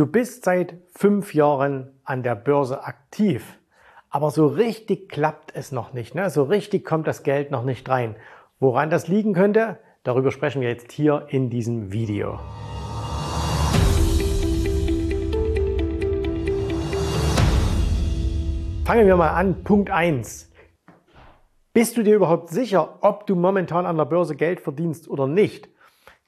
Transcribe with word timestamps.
Du 0.00 0.06
bist 0.06 0.46
seit 0.46 0.78
fünf 0.96 1.34
Jahren 1.34 1.90
an 2.04 2.22
der 2.22 2.34
Börse 2.34 2.84
aktiv, 2.84 3.58
aber 4.08 4.30
so 4.30 4.46
richtig 4.46 5.10
klappt 5.10 5.54
es 5.54 5.72
noch 5.72 5.92
nicht. 5.92 6.14
Ne? 6.14 6.30
So 6.30 6.44
richtig 6.44 6.86
kommt 6.86 7.06
das 7.06 7.22
Geld 7.22 7.50
noch 7.50 7.64
nicht 7.64 7.86
rein. 7.86 8.16
Woran 8.60 8.88
das 8.88 9.08
liegen 9.08 9.34
könnte, 9.34 9.78
darüber 10.02 10.32
sprechen 10.32 10.62
wir 10.62 10.70
jetzt 10.70 10.90
hier 10.90 11.26
in 11.28 11.50
diesem 11.50 11.92
Video. 11.92 12.40
Fangen 18.86 19.06
wir 19.06 19.16
mal 19.16 19.34
an. 19.34 19.64
Punkt 19.64 19.90
1. 19.90 20.50
Bist 21.74 21.98
du 21.98 22.02
dir 22.02 22.16
überhaupt 22.16 22.48
sicher, 22.48 22.96
ob 23.02 23.26
du 23.26 23.36
momentan 23.36 23.84
an 23.84 23.98
der 23.98 24.06
Börse 24.06 24.34
Geld 24.34 24.62
verdienst 24.62 25.10
oder 25.10 25.26
nicht? 25.26 25.68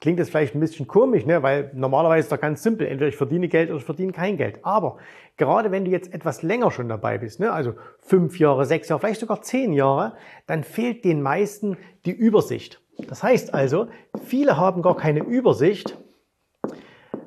Klingt 0.03 0.19
jetzt 0.19 0.31
vielleicht 0.31 0.53
ein 0.53 0.59
bisschen 0.59 0.85
komisch, 0.85 1.25
ne? 1.25 1.43
weil 1.43 1.71
normalerweise 1.73 2.25
ist 2.25 2.31
das 2.33 2.41
ganz 2.41 2.61
simpel. 2.61 2.87
Entweder 2.87 3.07
ich 3.07 3.15
verdiene 3.15 3.47
Geld 3.47 3.69
oder 3.69 3.77
ich 3.77 3.85
verdiene 3.85 4.11
kein 4.11 4.35
Geld. 4.35 4.59
Aber 4.61 4.97
gerade 5.37 5.71
wenn 5.71 5.85
du 5.85 5.91
jetzt 5.91 6.13
etwas 6.13 6.41
länger 6.41 6.71
schon 6.71 6.89
dabei 6.89 7.19
bist, 7.19 7.39
ne? 7.39 7.53
also 7.53 7.75
fünf 7.99 8.37
Jahre, 8.37 8.65
sechs 8.65 8.89
Jahre, 8.89 8.99
vielleicht 8.99 9.21
sogar 9.21 9.41
zehn 9.41 9.71
Jahre, 9.71 10.17
dann 10.45 10.65
fehlt 10.65 11.05
den 11.05 11.21
meisten 11.21 11.77
die 12.05 12.11
Übersicht. 12.11 12.81
Das 13.07 13.23
heißt 13.23 13.53
also, 13.53 13.87
viele 14.25 14.57
haben 14.57 14.81
gar 14.81 14.97
keine 14.97 15.21
Übersicht. 15.21 15.97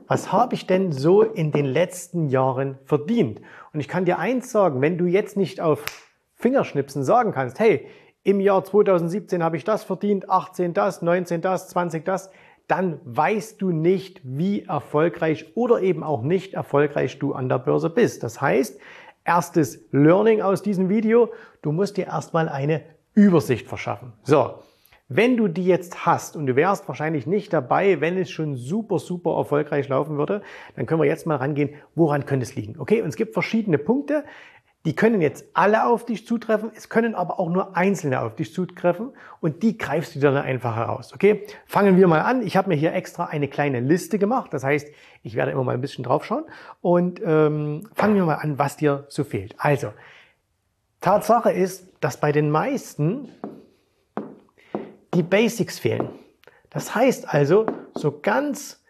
Was 0.07 0.31
habe 0.31 0.55
ich 0.55 0.67
denn 0.67 0.93
so 0.93 1.23
in 1.23 1.53
den 1.53 1.65
letzten 1.65 2.29
Jahren 2.29 2.77
verdient? 2.85 3.41
Und 3.73 3.81
ich 3.81 3.89
kann 3.89 4.05
dir 4.05 4.19
eins 4.19 4.53
sagen, 4.53 4.83
wenn 4.83 4.99
du 4.99 5.07
jetzt 5.07 5.39
nicht 5.39 5.63
auf 5.63 5.83
Fingerschnipsen 6.35 7.05
sagen 7.05 7.33
kannst, 7.33 7.59
hey, 7.59 7.87
im 8.23 8.41
Jahr 8.41 8.63
2017 8.63 9.43
habe 9.43 9.57
ich 9.57 9.65
das 9.65 9.83
verdient, 9.83 10.29
18 10.29 10.75
das, 10.75 11.01
19 11.01 11.41
das, 11.41 11.69
20 11.69 12.05
das, 12.05 12.31
dann 12.69 13.01
weißt 13.05 13.63
du 13.63 13.71
nicht, 13.71 14.21
wie 14.25 14.63
erfolgreich 14.65 15.53
oder 15.55 15.81
eben 15.81 16.03
auch 16.03 16.23
nicht 16.23 16.55
erfolgreich 16.55 17.19
du 17.19 17.33
an 17.33 17.49
der 17.49 17.59
Börse 17.59 17.91
bist. 17.91 18.23
Das 18.23 18.41
heißt, 18.41 18.81
erstes 19.25 19.87
Learning 19.93 20.41
aus 20.41 20.63
diesem 20.63 20.89
Video, 20.89 21.33
du 21.63 21.73
musst 21.73 21.97
dir 21.97 22.07
erstmal 22.07 22.49
eine 22.49 22.83
Übersicht 23.15 23.67
verschaffen. 23.67 24.13
So, 24.23 24.55
wenn 25.09 25.37
du 25.37 25.47
die 25.47 25.65
jetzt 25.65 26.05
hast 26.05 26.37
und 26.37 26.47
du 26.47 26.57
wärst 26.57 26.89
wahrscheinlich 26.89 27.27
nicht 27.27 27.53
dabei, 27.53 28.01
wenn 28.01 28.19
es 28.19 28.29
schon 28.29 28.57
super, 28.57 28.99
super 28.99 29.37
erfolgreich 29.37 29.89
laufen 29.89 30.19
würde, 30.19 30.43
dann 30.75 30.87
können 30.87 31.01
wir 31.01 31.07
jetzt 31.07 31.27
mal 31.27 31.37
rangehen, 31.37 31.71
woran 31.95 32.27
könnte 32.27 32.43
es 32.43 32.57
liegen. 32.57 32.75
Okay, 32.79 33.03
und 33.03 33.09
es 33.09 33.17
gibt 33.17 33.33
verschiedene 33.33 33.79
Punkte. 33.79 34.25
Die 34.87 34.95
können 34.95 35.21
jetzt 35.21 35.45
alle 35.53 35.85
auf 35.85 36.07
dich 36.07 36.29
zutreffen, 36.29 36.71
es 36.77 36.89
können 36.89 37.17
aber 37.17 37.41
auch 37.41 37.51
nur 37.51 37.77
einzelne 37.77 38.21
auf 38.21 38.37
dich 38.37 38.55
zutreffen 38.55 39.13
und 39.41 39.65
die 39.65 39.77
greifst 39.77 40.15
du 40.15 40.21
dann 40.21 40.37
einfach 40.37 40.77
heraus. 40.77 41.13
Okay, 41.13 41.45
fangen 41.67 41.97
wir 41.97 42.07
mal 42.07 42.21
an. 42.21 42.47
Ich 42.47 42.57
habe 42.57 42.69
mir 42.69 42.77
hier 42.77 42.95
extra 42.95 43.25
eine 43.25 43.49
kleine 43.49 43.81
Liste 43.81 44.17
gemacht. 44.21 44.55
Das 44.55 44.63
heißt, 44.63 44.87
ich 45.25 45.35
werde 45.35 45.51
immer 45.51 45.65
mal 45.65 45.75
ein 45.75 45.81
bisschen 45.81 46.05
draufschauen 46.05 46.45
und 46.83 47.21
ähm, 47.25 47.89
fangen 47.95 48.15
wir 48.15 48.25
mal 48.25 48.37
an, 48.37 48.61
was 48.61 48.77
dir 48.77 49.07
so 49.09 49.25
fehlt. 49.25 49.57
Also, 49.59 49.93
Tatsache 51.01 51.51
ist, 51.51 51.93
dass 52.01 52.21
bei 52.21 52.31
den 52.31 52.49
meisten 52.49 53.29
die 55.15 55.25
Basics 55.25 55.81
fehlen. 55.81 56.11
Das 56.71 56.95
heißt 56.95 57.29
also, 57.35 57.67
so 57.93 58.21
ganz 58.21 58.85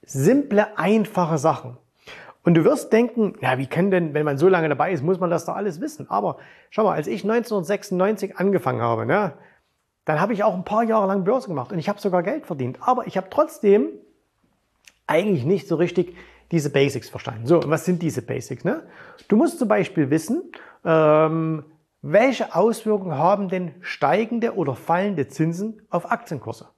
simple, 0.00 0.78
einfache 0.78 1.36
Sachen. 1.36 1.76
Und 2.44 2.54
du 2.54 2.64
wirst 2.64 2.92
denken, 2.92 3.34
ja, 3.40 3.58
wie 3.58 3.66
kann 3.66 3.90
denn, 3.90 4.14
wenn 4.14 4.24
man 4.24 4.36
so 4.36 4.48
lange 4.48 4.68
dabei 4.68 4.92
ist, 4.92 5.02
muss 5.02 5.20
man 5.20 5.30
das 5.30 5.44
doch 5.44 5.54
alles 5.54 5.80
wissen. 5.80 6.10
Aber 6.10 6.38
schau 6.70 6.84
mal, 6.84 6.94
als 6.94 7.06
ich 7.06 7.22
1996 7.22 8.36
angefangen 8.36 8.82
habe, 8.82 9.06
ne, 9.06 9.34
dann 10.04 10.20
habe 10.20 10.32
ich 10.32 10.42
auch 10.42 10.54
ein 10.54 10.64
paar 10.64 10.82
Jahre 10.82 11.06
lang 11.06 11.24
Börse 11.24 11.46
gemacht 11.46 11.70
und 11.70 11.78
ich 11.78 11.88
habe 11.88 12.00
sogar 12.00 12.22
Geld 12.22 12.46
verdient. 12.46 12.78
Aber 12.80 13.06
ich 13.06 13.16
habe 13.16 13.28
trotzdem 13.30 13.88
eigentlich 15.06 15.44
nicht 15.44 15.68
so 15.68 15.76
richtig 15.76 16.16
diese 16.50 16.70
Basics 16.70 17.08
verstanden. 17.08 17.46
So, 17.46 17.60
und 17.60 17.70
was 17.70 17.84
sind 17.84 18.02
diese 18.02 18.22
Basics? 18.22 18.64
Ne? 18.64 18.82
Du 19.28 19.36
musst 19.36 19.58
zum 19.58 19.68
Beispiel 19.68 20.10
wissen, 20.10 20.42
ähm, 20.84 21.64
welche 22.02 22.54
Auswirkungen 22.54 23.16
haben 23.16 23.48
denn 23.48 23.74
steigende 23.80 24.56
oder 24.56 24.74
fallende 24.74 25.28
Zinsen 25.28 25.82
auf 25.88 26.10
Aktienkurse? 26.10 26.68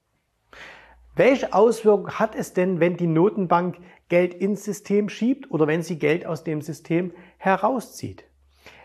Welche 1.17 1.55
Auswirkungen 1.55 2.19
hat 2.19 2.35
es 2.35 2.53
denn, 2.53 2.79
wenn 2.79 2.97
die 2.97 3.07
Notenbank 3.07 3.79
Geld 4.09 4.35
ins 4.35 4.65
System 4.65 5.09
schiebt 5.09 5.51
oder 5.51 5.67
wenn 5.67 5.83
sie 5.83 5.99
Geld 5.99 6.27
aus 6.27 6.45
dem 6.45 6.63
System 6.63 7.13
herauszieht? 7.39 8.25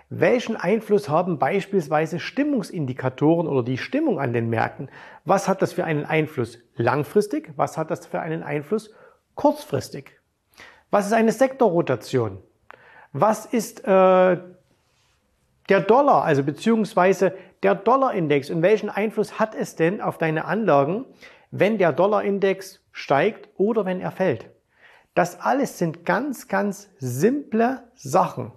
Welchen 0.09 0.55
Einfluss 0.55 1.07
haben 1.07 1.37
beispielsweise 1.37 2.19
Stimmungsindikatoren 2.19 3.47
oder 3.47 3.61
die 3.61 3.77
Stimmung 3.77 4.19
an 4.19 4.33
den 4.33 4.49
Märkten? 4.49 4.89
Was 5.23 5.47
hat 5.47 5.61
das 5.61 5.73
für 5.73 5.83
einen 5.83 6.05
Einfluss 6.05 6.57
langfristig? 6.75 7.51
Was 7.57 7.77
hat 7.77 7.91
das 7.91 8.07
für 8.07 8.19
einen 8.19 8.41
Einfluss 8.41 8.91
kurzfristig? 9.35 10.19
Was 10.89 11.05
ist 11.05 11.13
eine 11.13 11.31
Sektorrotation? 11.31 12.39
Was 13.13 13.45
ist 13.45 13.85
äh, 13.85 14.37
der 15.69 15.81
Dollar, 15.81 16.23
also 16.23 16.43
beziehungsweise 16.43 17.33
der 17.61 17.75
Dollarindex 17.75 18.49
und 18.49 18.61
welchen 18.61 18.89
Einfluss 18.89 19.39
hat 19.39 19.53
es 19.55 19.75
denn 19.75 20.01
auf 20.01 20.17
deine 20.17 20.45
Anlagen, 20.45 21.05
wenn 21.51 21.77
der 21.77 21.93
Dollarindex 21.93 22.83
steigt 22.91 23.49
oder 23.57 23.85
wenn 23.85 24.01
er 24.01 24.11
fällt. 24.11 24.49
Das 25.19 25.37
alles 25.41 25.77
sind 25.77 26.05
ganz, 26.05 26.47
ganz 26.47 26.89
simple 26.97 27.83
Sachen. 27.93 28.53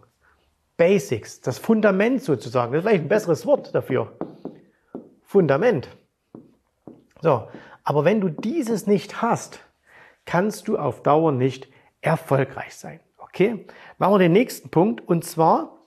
Basics, 0.76 1.40
das 1.40 1.58
Fundament 1.58 2.22
sozusagen. 2.22 2.70
Das 2.70 2.78
ist 2.78 2.84
vielleicht 2.84 3.02
ein 3.02 3.08
besseres 3.08 3.46
Wort 3.46 3.74
dafür. 3.74 4.12
Fundament. 5.24 5.88
So, 7.20 7.48
aber 7.82 8.04
wenn 8.04 8.20
du 8.20 8.28
dieses 8.28 8.86
nicht 8.86 9.20
hast, 9.20 9.58
kannst 10.24 10.68
du 10.68 10.78
auf 10.78 11.02
Dauer 11.02 11.32
nicht 11.32 11.66
erfolgreich 12.00 12.76
sein. 12.76 13.00
Okay? 13.18 13.66
Machen 13.98 14.14
wir 14.14 14.18
den 14.20 14.32
nächsten 14.32 14.68
Punkt 14.68 15.00
und 15.00 15.24
zwar 15.24 15.78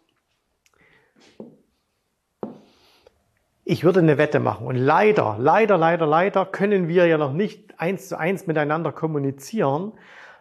Ich 3.63 3.86
würde 3.86 4.02
eine 4.02 4.18
Wette 4.18 4.42
machen. 4.42 4.68
Und 4.68 4.75
leider, 4.75 5.38
leider, 5.40 5.78
leider, 5.78 6.06
leider 6.06 6.46
können 6.46 6.90
wir 6.90 7.07
ja 7.07 7.18
noch 7.18 7.31
nicht 7.31 7.80
eins 7.80 8.09
zu 8.09 8.19
eins 8.19 8.46
miteinander 8.46 8.92
kommunizieren. 8.92 9.94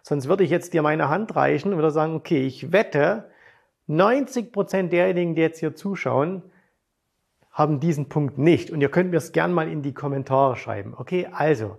Sonst 0.06 0.28
würde 0.28 0.44
ich 0.44 0.50
jetzt 0.50 0.74
dir 0.74 0.82
meine 0.82 1.08
Hand 1.08 1.34
reichen 1.34 1.72
und 1.72 1.78
würde 1.78 1.90
sagen, 1.90 2.14
okay, 2.14 2.46
ich 2.46 2.72
wette, 2.72 3.30
90 3.86 4.52
Prozent 4.52 4.92
derjenigen, 4.92 5.34
die 5.34 5.40
jetzt 5.40 5.60
hier 5.60 5.74
zuschauen, 5.74 6.42
haben 7.50 7.80
diesen 7.80 8.10
Punkt 8.10 8.36
nicht. 8.36 8.70
Und 8.70 8.82
ihr 8.82 8.90
könnt 8.90 9.12
mir 9.12 9.16
es 9.16 9.32
gern 9.32 9.54
mal 9.54 9.66
in 9.66 9.80
die 9.80 9.94
Kommentare 9.94 10.56
schreiben. 10.56 10.92
Okay, 10.94 11.26
also 11.32 11.78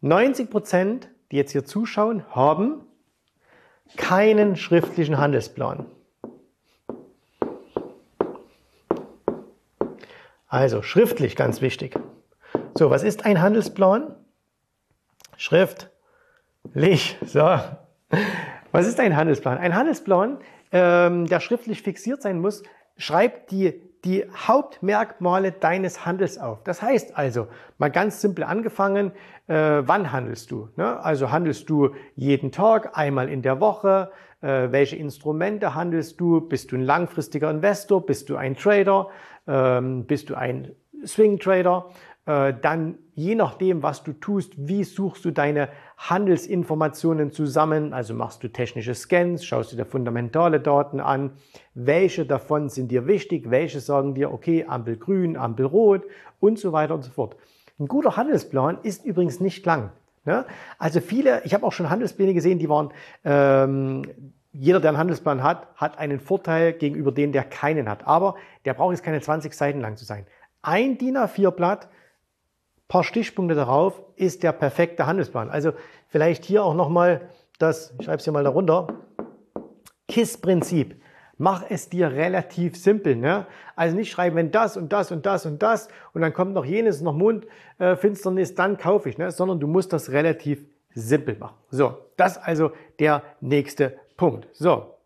90 0.00 0.50
Prozent, 0.50 1.10
die 1.30 1.36
jetzt 1.36 1.52
hier 1.52 1.64
zuschauen, 1.64 2.26
haben 2.34 2.80
keinen 3.96 4.56
schriftlichen 4.56 5.16
Handelsplan. 5.18 5.86
Also 10.48 10.82
schriftlich 10.82 11.36
ganz 11.36 11.60
wichtig. 11.60 11.96
So, 12.74 12.90
was 12.90 13.04
ist 13.04 13.24
ein 13.24 13.40
Handelsplan? 13.40 14.12
Schriftlich. 16.72 17.18
So. 17.26 17.58
Was 18.72 18.86
ist 18.86 18.98
ein 18.98 19.14
Handelsplan? 19.14 19.58
Ein 19.58 19.74
Handelsplan, 19.74 20.38
ähm, 20.72 21.26
der 21.26 21.40
schriftlich 21.40 21.82
fixiert 21.82 22.22
sein 22.22 22.40
muss, 22.40 22.62
schreibt 22.96 23.50
die, 23.50 23.74
die 24.04 24.24
Hauptmerkmale 24.34 25.52
deines 25.52 26.06
Handels 26.06 26.38
auf. 26.38 26.62
Das 26.64 26.80
heißt 26.80 27.16
also, 27.16 27.48
mal 27.76 27.90
ganz 27.90 28.22
simpel 28.22 28.44
angefangen, 28.44 29.12
äh, 29.48 29.82
wann 29.84 30.12
handelst 30.12 30.50
du? 30.50 30.70
Ne? 30.76 30.98
Also 31.04 31.30
handelst 31.30 31.68
du 31.68 31.90
jeden 32.16 32.52
Tag, 32.52 32.96
einmal 32.96 33.28
in 33.28 33.42
der 33.42 33.60
Woche? 33.60 34.10
Äh, 34.40 34.72
welche 34.72 34.96
Instrumente 34.96 35.74
handelst 35.74 36.18
du? 36.20 36.40
Bist 36.40 36.72
du 36.72 36.76
ein 36.76 36.82
langfristiger 36.82 37.50
Investor? 37.50 38.06
Bist 38.06 38.30
du 38.30 38.36
ein 38.36 38.56
Trader? 38.56 39.08
ähm, 39.46 40.04
bist 40.06 40.30
du 40.30 40.34
ein 40.34 40.74
Swing 41.04 41.38
Trader, 41.38 41.90
dann 42.24 42.98
je 43.14 43.34
nachdem, 43.34 43.82
was 43.82 44.04
du 44.04 44.12
tust, 44.12 44.54
wie 44.56 44.84
suchst 44.84 45.24
du 45.24 45.30
deine 45.30 45.68
Handelsinformationen 45.98 47.32
zusammen, 47.32 47.92
also 47.92 48.14
machst 48.14 48.42
du 48.42 48.48
technische 48.48 48.94
Scans, 48.94 49.44
schaust 49.44 49.72
du 49.72 49.76
dir 49.76 49.84
fundamentale 49.84 50.60
Daten 50.60 51.00
an, 51.00 51.32
welche 51.74 52.24
davon 52.24 52.68
sind 52.68 52.90
dir 52.90 53.06
wichtig, 53.06 53.50
welche 53.50 53.80
sagen 53.80 54.14
dir, 54.14 54.32
okay, 54.32 54.64
Ampel 54.68 54.96
grün, 54.96 55.36
Ampel 55.36 55.66
rot 55.66 56.02
und 56.40 56.58
so 56.58 56.72
weiter 56.72 56.94
und 56.94 57.02
so 57.02 57.10
fort. 57.10 57.36
Ein 57.78 57.88
guter 57.88 58.16
Handelsplan 58.16 58.78
ist 58.82 59.04
übrigens 59.04 59.40
nicht 59.40 59.64
lang. 59.66 59.90
Ne? 60.24 60.44
Also 60.78 61.00
viele, 61.00 61.42
ich 61.44 61.54
habe 61.54 61.66
auch 61.66 61.72
schon 61.72 61.90
Handelspläne 61.90 62.34
gesehen, 62.34 62.58
die 62.58 62.68
waren 62.68 62.90
ähm, 63.24 64.02
jeder, 64.52 64.80
der 64.80 64.90
einen 64.90 64.98
Handelsplan 64.98 65.42
hat, 65.42 65.66
hat 65.76 65.98
einen 65.98 66.20
Vorteil 66.20 66.74
gegenüber 66.74 67.10
dem, 67.10 67.32
der 67.32 67.42
keinen 67.42 67.88
hat. 67.88 68.06
Aber 68.06 68.36
der 68.64 68.74
braucht 68.74 68.92
jetzt 68.92 69.02
keine 69.02 69.20
20 69.20 69.52
Seiten 69.54 69.80
lang 69.80 69.96
zu 69.96 70.04
sein. 70.04 70.26
Ein 70.60 70.98
DIN 70.98 71.16
A4-Blatt, 71.16 71.88
paar 72.92 73.04
Stichpunkte 73.04 73.54
darauf, 73.54 74.02
ist 74.16 74.42
der 74.42 74.52
perfekte 74.52 75.06
Handelsplan. 75.06 75.48
Also 75.48 75.72
vielleicht 76.08 76.44
hier 76.44 76.62
auch 76.62 76.74
nochmal 76.74 77.30
das, 77.58 77.94
ich 77.98 78.04
schreibe 78.04 78.18
es 78.18 78.24
hier 78.24 78.34
mal 78.34 78.44
darunter, 78.44 78.86
KISS-Prinzip. 80.08 81.00
Mach 81.38 81.64
es 81.70 81.88
dir 81.88 82.12
relativ 82.12 82.76
simpel. 82.76 83.16
Ne? 83.16 83.46
Also 83.76 83.96
nicht 83.96 84.10
schreiben, 84.10 84.36
wenn 84.36 84.50
das 84.50 84.76
und 84.76 84.92
das 84.92 85.10
und 85.10 85.24
das 85.24 85.46
und 85.46 85.62
das 85.62 85.88
und 86.12 86.20
dann 86.20 86.34
kommt 86.34 86.52
noch 86.52 86.66
jenes, 86.66 87.00
noch 87.00 87.14
Mundfinsternis, 87.14 88.56
dann 88.56 88.76
kaufe 88.76 89.08
ich. 89.08 89.16
Ne? 89.16 89.30
Sondern 89.30 89.58
du 89.58 89.66
musst 89.66 89.94
das 89.94 90.10
relativ 90.10 90.66
simpel 90.94 91.38
machen. 91.38 91.56
So, 91.70 91.96
das 92.18 92.36
also 92.36 92.72
der 92.98 93.22
nächste 93.40 93.96
Punkt. 94.18 94.48
So, 94.52 94.98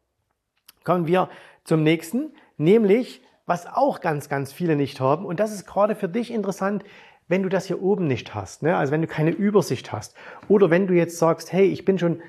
kommen 0.83 1.07
wir 1.07 1.29
zum 1.63 1.85
nächsten, 1.85 2.33
nämlich 2.57 3.23
was 3.47 3.69
auch 3.69 4.01
ganz, 4.01 4.29
ganz 4.29 4.53
viele 4.53 4.75
nicht 4.75 4.99
haben. 4.99 5.25
Und 5.25 5.39
das 5.39 5.53
ist 5.53 5.67
gerade 5.67 5.95
für 5.95 6.09
dich 6.09 6.33
interessant, 6.33 6.83
wenn 7.29 7.43
du 7.43 7.49
das 7.49 7.67
hier 7.67 7.83
oben 7.83 8.07
nicht 8.07 8.35
hast. 8.35 8.63
Ne? 8.63 8.77
Also 8.77 8.93
wenn 8.93 9.03
du 9.03 9.09
keine 9.09 9.31
Übersicht 9.31 9.93
hast. 9.93 10.15
Oder 10.49 10.71
wenn 10.71 10.87
du 10.87 10.95
jetzt 10.95 11.19
sagst, 11.19 11.53
hey, 11.53 11.67
ich 11.67 11.85
bin 11.85 11.99
schon, 11.99 12.21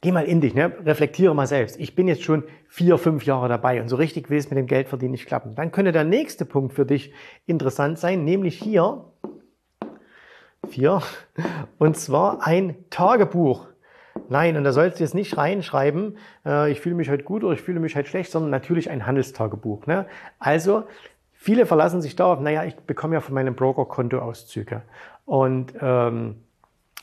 geh 0.00 0.12
mal 0.12 0.24
in 0.24 0.40
dich, 0.40 0.54
ne? 0.54 0.72
reflektiere 0.84 1.34
mal 1.34 1.46
selbst. 1.46 1.78
Ich 1.78 1.94
bin 1.94 2.08
jetzt 2.08 2.22
schon 2.22 2.44
vier, 2.68 2.98
fünf 2.98 3.24
Jahre 3.24 3.48
dabei 3.48 3.80
und 3.80 3.88
so 3.88 3.96
richtig 3.96 4.30
will 4.30 4.38
es 4.38 4.50
mit 4.50 4.58
dem 4.58 4.66
Geldverdienen 4.66 5.12
nicht 5.12 5.26
klappen. 5.26 5.54
Dann 5.54 5.72
könnte 5.72 5.92
der 5.92 6.04
nächste 6.04 6.44
Punkt 6.44 6.74
für 6.74 6.86
dich 6.86 7.12
interessant 7.46 7.98
sein, 7.98 8.24
nämlich 8.24 8.58
hier, 8.58 9.04
vier, 10.68 11.02
und 11.78 11.96
zwar 11.96 12.46
ein 12.46 12.76
Tagebuch. 12.90 13.68
Nein, 14.28 14.56
und 14.56 14.64
da 14.64 14.72
sollst 14.72 14.98
du 14.98 15.04
jetzt 15.04 15.14
nicht 15.14 15.36
reinschreiben, 15.36 16.16
äh, 16.44 16.70
ich 16.72 16.80
fühle 16.80 16.94
mich 16.94 17.10
heute 17.10 17.22
gut 17.22 17.44
oder 17.44 17.52
ich 17.52 17.60
fühle 17.60 17.80
mich 17.80 17.96
heute 17.96 18.08
schlecht, 18.08 18.30
sondern 18.30 18.50
natürlich 18.50 18.90
ein 18.90 19.06
Handelstagebuch. 19.06 19.86
Ne? 19.86 20.06
Also, 20.38 20.84
viele 21.36 21.66
verlassen 21.66 22.02
sich 22.02 22.16
darauf, 22.16 22.40
naja, 22.40 22.64
ich 22.64 22.76
bekomme 22.76 23.14
ja 23.14 23.20
von 23.20 23.34
meinem 23.34 23.54
Broker 23.54 23.84
Kontoauszüge. 23.84 24.82
Und 25.24 25.74
ähm, 25.80 26.36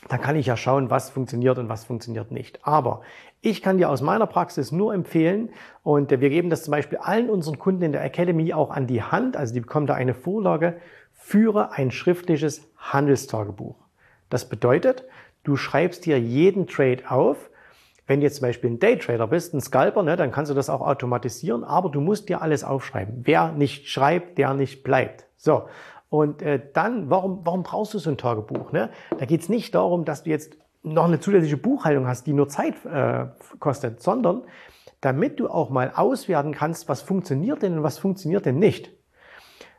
dann 0.08 0.20
kann 0.20 0.36
ich 0.36 0.46
ja 0.46 0.56
schauen, 0.56 0.90
was 0.90 1.10
funktioniert 1.10 1.58
und 1.58 1.68
was 1.68 1.84
funktioniert 1.84 2.30
nicht. 2.30 2.66
Aber 2.66 3.02
ich 3.40 3.62
kann 3.62 3.78
dir 3.78 3.90
aus 3.90 4.02
meiner 4.02 4.26
Praxis 4.26 4.72
nur 4.72 4.94
empfehlen, 4.94 5.50
und 5.82 6.10
wir 6.10 6.30
geben 6.30 6.50
das 6.50 6.64
zum 6.64 6.72
Beispiel 6.72 6.98
allen 6.98 7.30
unseren 7.30 7.58
Kunden 7.58 7.82
in 7.82 7.92
der 7.92 8.04
Academy 8.04 8.52
auch 8.52 8.70
an 8.70 8.86
die 8.86 9.02
Hand, 9.02 9.36
also 9.36 9.54
die 9.54 9.60
bekommen 9.60 9.86
da 9.86 9.94
eine 9.94 10.14
Vorlage, 10.14 10.78
führe 11.12 11.72
ein 11.72 11.90
schriftliches 11.90 12.70
Handelstagebuch. 12.76 13.76
Das 14.28 14.48
bedeutet, 14.48 15.04
Du 15.44 15.56
schreibst 15.56 16.06
dir 16.06 16.18
jeden 16.18 16.66
Trade 16.66 17.10
auf. 17.10 17.50
Wenn 18.06 18.20
du 18.20 18.24
jetzt 18.26 18.36
zum 18.36 18.48
Beispiel 18.48 18.70
ein 18.70 18.78
Daytrader 18.78 19.26
bist, 19.26 19.54
ein 19.54 19.60
Scalper, 19.60 20.02
ne, 20.02 20.16
dann 20.16 20.30
kannst 20.30 20.50
du 20.50 20.54
das 20.54 20.68
auch 20.68 20.82
automatisieren, 20.82 21.64
aber 21.64 21.88
du 21.88 22.00
musst 22.00 22.28
dir 22.28 22.42
alles 22.42 22.62
aufschreiben. 22.62 23.22
Wer 23.22 23.52
nicht 23.52 23.88
schreibt, 23.88 24.38
der 24.38 24.54
nicht 24.54 24.82
bleibt. 24.82 25.26
So. 25.36 25.64
Und 26.10 26.42
äh, 26.42 26.60
dann, 26.72 27.10
warum, 27.10 27.40
warum 27.44 27.62
brauchst 27.62 27.94
du 27.94 27.98
so 27.98 28.10
ein 28.10 28.18
Tagebuch? 28.18 28.72
Ne? 28.72 28.90
Da 29.18 29.24
geht 29.24 29.40
es 29.40 29.48
nicht 29.48 29.74
darum, 29.74 30.04
dass 30.04 30.22
du 30.22 30.30
jetzt 30.30 30.56
noch 30.82 31.06
eine 31.06 31.18
zusätzliche 31.18 31.56
Buchhaltung 31.56 32.06
hast, 32.06 32.26
die 32.26 32.34
nur 32.34 32.48
Zeit 32.48 32.74
äh, 32.84 33.26
kostet, 33.58 34.00
sondern 34.00 34.42
damit 35.00 35.40
du 35.40 35.48
auch 35.48 35.70
mal 35.70 35.92
auswerten 35.94 36.52
kannst, 36.52 36.88
was 36.88 37.02
funktioniert 37.02 37.62
denn 37.62 37.78
und 37.78 37.82
was 37.82 37.98
funktioniert 37.98 38.46
denn 38.46 38.58
nicht. 38.58 38.90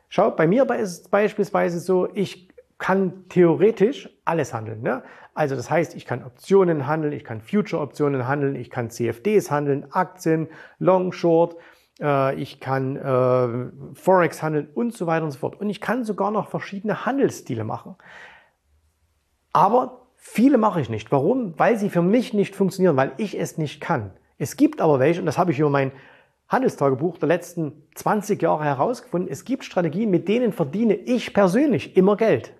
Schau, 0.10 0.32
bei 0.32 0.48
mir 0.48 0.70
ist 0.72 1.02
es 1.02 1.08
beispielsweise 1.10 1.80
so, 1.80 2.08
ich 2.14 2.50
kann 2.78 3.28
theoretisch 3.30 4.10
alles 4.26 4.54
handeln. 4.54 4.82
Ne? 4.82 5.04
Also 5.34 5.56
das 5.56 5.70
heißt, 5.70 5.96
ich 5.96 6.06
kann 6.06 6.24
Optionen 6.24 6.88
handeln, 6.88 7.14
ich 7.14 7.24
kann 7.24 7.42
Future-Optionen 7.42 8.28
handeln, 8.28 8.56
ich 8.56 8.70
kann 8.70 8.90
CFDs 8.90 9.52
handeln, 9.52 9.88
Aktien, 9.92 10.48
Long, 10.80 11.12
Short, 11.12 11.56
äh, 12.02 12.36
ich 12.36 12.60
kann 12.60 12.96
äh, 12.96 13.96
Forex 13.96 14.42
handeln 14.42 14.70
und 14.74 14.94
so 14.94 15.08
weiter 15.08 15.26
und 15.26 15.32
so 15.32 15.40
fort. 15.40 15.60
Und 15.60 15.70
ich 15.70 15.82
kann 15.82 16.04
sogar 16.04 16.32
noch 16.32 16.50
verschiedene 16.50 17.06
Handelsstile 17.06 17.64
machen. 17.64 17.96
Aber 19.54 20.08
viele 20.18 20.58
mache 20.58 20.82
ich 20.82 20.90
nicht. 20.90 21.12
Warum? 21.12 21.58
Weil 21.58 21.78
sie 21.78 21.90
für 21.90 22.02
mich 22.02 22.34
nicht 22.34 22.56
funktionieren, 22.56 22.98
weil 22.98 23.14
ich 23.18 23.40
es 23.40 23.58
nicht 23.58 23.80
kann. 23.80 24.12
Es 24.38 24.58
gibt 24.58 24.82
aber 24.82 25.00
welche, 25.00 25.22
und 25.22 25.26
das 25.26 25.38
habe 25.38 25.52
ich 25.52 25.60
über 25.60 25.70
mein 25.70 25.94
Handelstagebuch 26.50 27.18
der 27.18 27.28
letzten 27.28 27.84
20 27.96 28.42
Jahre 28.42 28.66
herausgefunden, 28.66 29.32
es 29.32 29.46
gibt 29.46 29.64
Strategien, 29.64 30.12
mit 30.12 30.28
denen 30.28 30.52
verdiene 30.52 30.96
ich 30.96 31.34
persönlich 31.34 31.98
immer 31.98 32.18
Geld. 32.18 32.54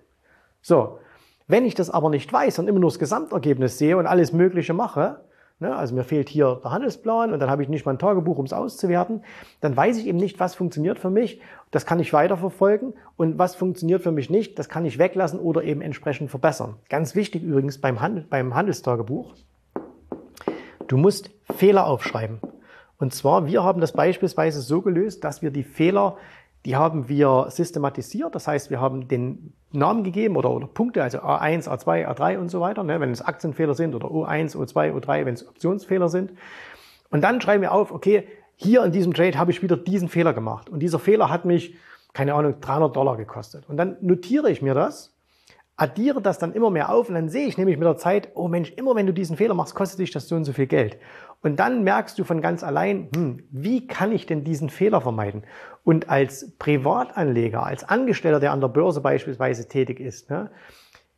So, 0.66 0.98
wenn 1.46 1.64
ich 1.64 1.76
das 1.76 1.90
aber 1.90 2.10
nicht 2.10 2.32
weiß 2.32 2.58
und 2.58 2.66
immer 2.66 2.80
nur 2.80 2.90
das 2.90 2.98
Gesamtergebnis 2.98 3.78
sehe 3.78 3.96
und 3.96 4.06
alles 4.08 4.32
Mögliche 4.32 4.74
mache, 4.74 5.20
ne, 5.60 5.76
also 5.76 5.94
mir 5.94 6.02
fehlt 6.02 6.28
hier 6.28 6.60
der 6.60 6.72
Handelsplan 6.72 7.32
und 7.32 7.38
dann 7.38 7.48
habe 7.48 7.62
ich 7.62 7.68
nicht 7.68 7.86
mal 7.86 7.92
ein 7.92 8.00
Tagebuch, 8.00 8.36
um 8.36 8.46
es 8.46 8.52
auszuwerten, 8.52 9.22
dann 9.60 9.76
weiß 9.76 9.96
ich 9.96 10.08
eben 10.08 10.18
nicht, 10.18 10.40
was 10.40 10.56
funktioniert 10.56 10.98
für 10.98 11.08
mich. 11.08 11.40
Das 11.70 11.86
kann 11.86 12.00
ich 12.00 12.12
weiterverfolgen 12.12 12.94
und 13.16 13.38
was 13.38 13.54
funktioniert 13.54 14.02
für 14.02 14.10
mich 14.10 14.28
nicht, 14.28 14.58
das 14.58 14.68
kann 14.68 14.84
ich 14.84 14.98
weglassen 14.98 15.38
oder 15.38 15.62
eben 15.62 15.82
entsprechend 15.82 16.30
verbessern. 16.30 16.74
Ganz 16.88 17.14
wichtig 17.14 17.44
übrigens 17.44 17.80
beim, 17.80 18.00
Handel, 18.00 18.26
beim 18.28 18.56
Handelstagebuch, 18.56 19.34
du 20.88 20.96
musst 20.96 21.30
Fehler 21.54 21.86
aufschreiben. 21.86 22.40
Und 22.98 23.14
zwar, 23.14 23.46
wir 23.46 23.62
haben 23.62 23.80
das 23.80 23.92
beispielsweise 23.92 24.60
so 24.62 24.82
gelöst, 24.82 25.22
dass 25.22 25.42
wir 25.42 25.52
die 25.52 25.62
Fehler 25.62 26.16
die 26.66 26.74
haben 26.74 27.08
wir 27.08 27.46
systematisiert. 27.48 28.34
Das 28.34 28.48
heißt, 28.48 28.70
wir 28.70 28.80
haben 28.80 29.06
den 29.06 29.52
Namen 29.70 30.02
gegeben 30.02 30.36
oder, 30.36 30.50
oder 30.50 30.66
Punkte, 30.66 31.02
also 31.02 31.18
A1, 31.18 31.68
A2, 31.68 32.08
A3 32.08 32.38
und 32.38 32.50
so 32.50 32.60
weiter, 32.60 32.82
ne, 32.82 32.98
wenn 32.98 33.12
es 33.12 33.22
Aktienfehler 33.22 33.74
sind 33.74 33.94
oder 33.94 34.08
O1, 34.08 34.56
O2, 34.56 34.92
O3, 34.92 35.24
wenn 35.24 35.34
es 35.34 35.46
Optionsfehler 35.46 36.08
sind. 36.08 36.32
Und 37.10 37.22
dann 37.22 37.40
schreiben 37.40 37.62
wir 37.62 37.70
auf, 37.70 37.92
okay, 37.92 38.26
hier 38.56 38.84
in 38.84 38.90
diesem 38.90 39.14
Trade 39.14 39.38
habe 39.38 39.52
ich 39.52 39.62
wieder 39.62 39.76
diesen 39.76 40.08
Fehler 40.08 40.34
gemacht. 40.34 40.68
Und 40.68 40.80
dieser 40.80 40.98
Fehler 40.98 41.30
hat 41.30 41.44
mich, 41.44 41.76
keine 42.12 42.34
Ahnung, 42.34 42.56
300 42.60 42.96
Dollar 42.96 43.16
gekostet. 43.16 43.68
Und 43.68 43.76
dann 43.76 43.96
notiere 44.00 44.50
ich 44.50 44.60
mir 44.60 44.74
das, 44.74 45.15
addiere 45.76 46.22
das 46.22 46.38
dann 46.38 46.52
immer 46.52 46.70
mehr 46.70 46.90
auf 46.90 47.08
und 47.08 47.14
dann 47.14 47.28
sehe 47.28 47.46
ich 47.46 47.58
nämlich 47.58 47.76
mit 47.76 47.86
der 47.86 47.96
Zeit, 47.96 48.30
oh 48.34 48.48
Mensch, 48.48 48.72
immer 48.76 48.94
wenn 48.94 49.06
du 49.06 49.12
diesen 49.12 49.36
Fehler 49.36 49.54
machst, 49.54 49.74
kostet 49.74 49.98
dich 50.00 50.10
das 50.10 50.28
so 50.28 50.34
und 50.34 50.44
so 50.44 50.52
viel 50.52 50.66
Geld. 50.66 50.98
Und 51.42 51.56
dann 51.56 51.84
merkst 51.84 52.18
du 52.18 52.24
von 52.24 52.40
ganz 52.40 52.64
allein, 52.64 53.08
hm, 53.14 53.42
wie 53.50 53.86
kann 53.86 54.10
ich 54.10 54.26
denn 54.26 54.42
diesen 54.42 54.70
Fehler 54.70 55.00
vermeiden? 55.02 55.44
Und 55.84 56.08
als 56.08 56.52
Privatanleger, 56.58 57.64
als 57.64 57.84
Angestellter, 57.84 58.40
der 58.40 58.52
an 58.52 58.60
der 58.60 58.68
Börse 58.68 59.00
beispielsweise 59.00 59.68
tätig 59.68 60.00
ist, 60.00 60.30
ne, 60.30 60.50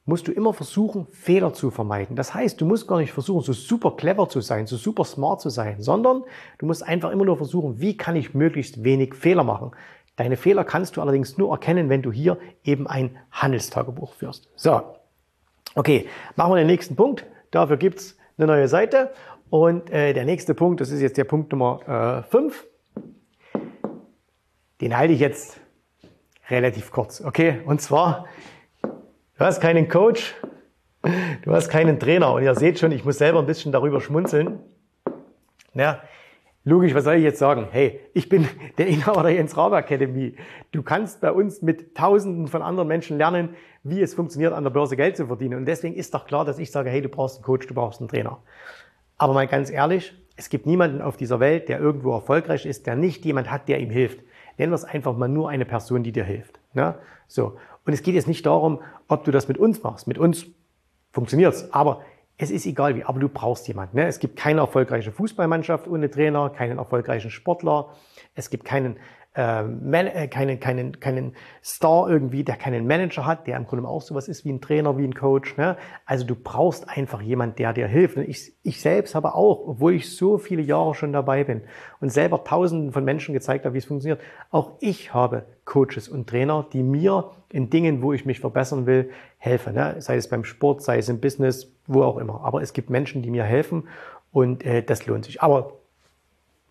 musst 0.04 0.26
du 0.26 0.32
immer 0.32 0.52
versuchen, 0.54 1.06
Fehler 1.12 1.52
zu 1.52 1.70
vermeiden. 1.70 2.16
Das 2.16 2.34
heißt, 2.34 2.60
du 2.60 2.64
musst 2.64 2.88
gar 2.88 2.98
nicht 2.98 3.12
versuchen, 3.12 3.42
so 3.42 3.52
super 3.52 3.94
clever 3.96 4.28
zu 4.28 4.40
sein, 4.40 4.66
so 4.66 4.76
super 4.76 5.04
smart 5.04 5.40
zu 5.40 5.50
sein, 5.50 5.82
sondern 5.82 6.24
du 6.58 6.66
musst 6.66 6.82
einfach 6.82 7.10
immer 7.10 7.26
nur 7.26 7.36
versuchen, 7.36 7.78
wie 7.80 7.96
kann 7.96 8.16
ich 8.16 8.34
möglichst 8.34 8.82
wenig 8.82 9.14
Fehler 9.14 9.44
machen. 9.44 9.72
Deine 10.18 10.36
Fehler 10.36 10.64
kannst 10.64 10.96
du 10.96 11.00
allerdings 11.00 11.38
nur 11.38 11.52
erkennen, 11.52 11.88
wenn 11.88 12.02
du 12.02 12.10
hier 12.10 12.38
eben 12.64 12.88
ein 12.88 13.16
Handelstagebuch 13.30 14.14
führst. 14.14 14.50
So, 14.56 14.82
okay, 15.76 16.08
machen 16.34 16.50
wir 16.50 16.56
den 16.56 16.66
nächsten 16.66 16.96
Punkt. 16.96 17.24
Dafür 17.52 17.76
gibt's 17.76 18.16
eine 18.36 18.48
neue 18.48 18.66
Seite 18.66 19.12
und 19.48 19.90
äh, 19.90 20.12
der 20.14 20.24
nächste 20.24 20.54
Punkt, 20.54 20.80
das 20.80 20.90
ist 20.90 21.00
jetzt 21.02 21.18
der 21.18 21.24
Punkt 21.24 21.52
Nummer 21.52 22.24
5. 22.28 22.66
Äh, 23.54 23.60
den 24.80 24.96
halte 24.96 25.14
ich 25.14 25.20
jetzt 25.20 25.60
relativ 26.50 26.90
kurz, 26.90 27.20
okay? 27.20 27.60
Und 27.64 27.80
zwar, 27.80 28.26
du 28.82 29.38
hast 29.38 29.60
keinen 29.60 29.88
Coach, 29.88 30.34
du 31.42 31.52
hast 31.52 31.68
keinen 31.68 32.00
Trainer. 32.00 32.32
Und 32.32 32.42
ihr 32.42 32.56
seht 32.56 32.80
schon, 32.80 32.90
ich 32.90 33.04
muss 33.04 33.18
selber 33.18 33.38
ein 33.38 33.46
bisschen 33.46 33.70
darüber 33.70 34.00
schmunzeln. 34.00 34.58
Ja, 35.74 36.02
logisch, 36.64 36.94
was 36.94 37.04
soll 37.04 37.14
ich 37.14 37.22
jetzt 37.22 37.38
sagen? 37.38 37.68
Hey, 37.70 38.00
ich 38.14 38.28
bin 38.28 38.48
der 38.78 38.86
Inhaber 38.86 39.22
der 39.22 39.32
Jens 39.32 39.56
Rabe 39.56 39.76
Academy. 39.76 40.36
Du 40.72 40.82
kannst 40.82 41.20
bei 41.20 41.32
uns 41.32 41.62
mit 41.62 41.94
Tausenden 41.94 42.48
von 42.48 42.62
anderen 42.62 42.88
Menschen 42.88 43.18
lernen, 43.18 43.50
wie 43.82 44.02
es 44.02 44.14
funktioniert, 44.14 44.52
an 44.52 44.64
der 44.64 44.70
Börse 44.70 44.96
Geld 44.96 45.16
zu 45.16 45.26
verdienen. 45.26 45.58
Und 45.58 45.66
deswegen 45.66 45.94
ist 45.94 46.14
doch 46.14 46.26
klar, 46.26 46.44
dass 46.44 46.58
ich 46.58 46.70
sage, 46.70 46.90
hey, 46.90 47.00
du 47.00 47.08
brauchst 47.08 47.36
einen 47.36 47.44
Coach, 47.44 47.66
du 47.66 47.74
brauchst 47.74 48.00
einen 48.00 48.08
Trainer. 48.08 48.38
Aber 49.16 49.32
mal 49.34 49.46
ganz 49.46 49.70
ehrlich, 49.70 50.14
es 50.36 50.50
gibt 50.50 50.66
niemanden 50.66 51.02
auf 51.02 51.16
dieser 51.16 51.40
Welt, 51.40 51.68
der 51.68 51.80
irgendwo 51.80 52.12
erfolgreich 52.12 52.64
ist, 52.64 52.86
der 52.86 52.94
nicht 52.94 53.24
jemand 53.24 53.50
hat, 53.50 53.68
der 53.68 53.80
ihm 53.80 53.90
hilft. 53.90 54.20
Nennen 54.56 54.72
wir 54.72 54.76
es 54.76 54.84
einfach 54.84 55.16
mal 55.16 55.28
nur 55.28 55.48
eine 55.48 55.64
Person, 55.64 56.02
die 56.02 56.12
dir 56.12 56.24
hilft. 56.24 56.60
Ne? 56.74 56.94
So. 57.26 57.56
Und 57.84 57.92
es 57.92 58.02
geht 58.02 58.14
jetzt 58.14 58.28
nicht 58.28 58.46
darum, 58.46 58.80
ob 59.08 59.24
du 59.24 59.30
das 59.30 59.48
mit 59.48 59.58
uns 59.58 59.82
machst. 59.82 60.06
Mit 60.06 60.18
uns 60.18 60.46
funktioniert's. 61.12 61.72
Aber 61.72 62.02
es 62.38 62.50
ist 62.52 62.66
egal 62.66 62.94
wie, 62.94 63.04
aber 63.04 63.18
du 63.18 63.28
brauchst 63.28 63.66
jemanden. 63.66 63.96
Ne? 63.96 64.06
Es 64.06 64.20
gibt 64.20 64.36
keine 64.36 64.60
erfolgreiche 64.60 65.10
Fußballmannschaft 65.10 65.88
ohne 65.88 66.08
Trainer, 66.08 66.50
keinen 66.50 66.78
erfolgreichen 66.78 67.30
Sportler. 67.30 67.94
Es 68.36 68.48
gibt 68.48 68.64
keinen 68.64 68.96
ähm, 69.40 69.94
äh, 69.94 70.26
keinen, 70.26 70.58
keinen, 70.58 70.98
keinen 70.98 71.32
Star 71.62 72.10
irgendwie, 72.10 72.42
der 72.42 72.56
keinen 72.56 72.88
Manager 72.88 73.24
hat, 73.24 73.46
der 73.46 73.56
im 73.56 73.68
Grunde 73.68 73.86
auch 73.88 74.02
sowas 74.02 74.26
ist 74.26 74.44
wie 74.44 74.52
ein 74.52 74.60
Trainer, 74.60 74.98
wie 74.98 75.04
ein 75.04 75.14
Coach. 75.14 75.56
Ne? 75.56 75.76
Also 76.06 76.26
du 76.26 76.34
brauchst 76.34 76.88
einfach 76.88 77.22
jemand, 77.22 77.60
der 77.60 77.72
dir 77.72 77.86
hilft. 77.86 78.16
Ich, 78.16 78.52
ich 78.64 78.80
selbst 78.80 79.14
habe 79.14 79.36
auch, 79.36 79.68
obwohl 79.68 79.94
ich 79.94 80.16
so 80.16 80.38
viele 80.38 80.60
Jahre 80.60 80.96
schon 80.96 81.12
dabei 81.12 81.44
bin 81.44 81.62
und 82.00 82.10
selber 82.10 82.42
tausenden 82.42 82.90
von 82.90 83.04
Menschen 83.04 83.32
gezeigt 83.32 83.64
habe, 83.64 83.74
wie 83.74 83.78
es 83.78 83.84
funktioniert, 83.84 84.20
auch 84.50 84.72
ich 84.80 85.14
habe 85.14 85.44
Coaches 85.64 86.08
und 86.08 86.28
Trainer, 86.28 86.66
die 86.72 86.82
mir 86.82 87.30
in 87.52 87.70
Dingen, 87.70 88.02
wo 88.02 88.12
ich 88.12 88.26
mich 88.26 88.40
verbessern 88.40 88.86
will, 88.86 89.10
helfen. 89.36 89.74
Ne? 89.74 89.94
Sei 90.00 90.16
es 90.16 90.28
beim 90.28 90.42
Sport, 90.42 90.82
sei 90.82 90.98
es 90.98 91.08
im 91.08 91.20
Business, 91.20 91.72
wo 91.86 92.02
auch 92.02 92.18
immer. 92.18 92.40
Aber 92.42 92.60
es 92.60 92.72
gibt 92.72 92.90
Menschen, 92.90 93.22
die 93.22 93.30
mir 93.30 93.44
helfen 93.44 93.84
und 94.32 94.66
äh, 94.66 94.82
das 94.82 95.06
lohnt 95.06 95.26
sich. 95.26 95.42
Aber 95.42 95.77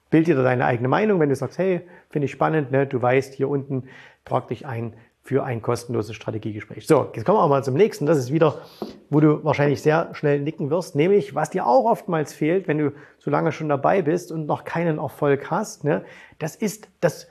Bild 0.10 0.28
dir 0.28 0.36
deine 0.36 0.66
eigene 0.66 0.88
Meinung, 0.88 1.20
wenn 1.20 1.30
du 1.30 1.36
sagst, 1.36 1.58
hey, 1.58 1.82
finde 2.10 2.26
ich 2.26 2.32
spannend, 2.32 2.72
ne? 2.72 2.88
du 2.88 3.02
weißt, 3.02 3.34
hier 3.34 3.50
unten 3.50 3.84
trag 4.26 4.48
dich 4.48 4.66
ein 4.66 4.94
für 5.28 5.44
ein 5.44 5.62
kostenloses 5.62 6.16
Strategiegespräch. 6.16 6.88
So, 6.88 7.12
jetzt 7.14 7.26
kommen 7.26 7.38
wir 7.38 7.44
auch 7.44 7.50
mal 7.50 7.62
zum 7.62 7.74
nächsten. 7.74 8.06
Das 8.06 8.18
ist 8.18 8.32
wieder, 8.32 8.62
wo 9.10 9.20
du 9.20 9.44
wahrscheinlich 9.44 9.82
sehr 9.82 10.16
schnell 10.16 10.40
nicken 10.40 10.70
wirst, 10.70 10.96
nämlich 10.96 11.36
was 11.36 11.50
dir 11.50 11.68
auch 11.68 11.84
oftmals 11.84 12.34
fehlt, 12.34 12.70
wenn 12.70 12.78
du 12.78 12.94
so 13.18 13.30
lange 13.30 13.52
schon 13.52 13.68
dabei 13.68 14.02
bist 14.02 14.32
und 14.32 14.46
noch 14.46 14.64
keinen 14.64 15.00
Erfolg 15.00 15.52
hast. 15.52 15.84
Ne? 15.84 16.06
Das 16.40 16.56
ist 16.56 16.88
das, 17.02 17.28